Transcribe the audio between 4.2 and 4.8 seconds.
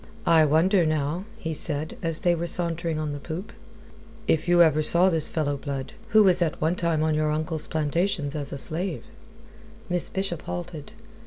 "if you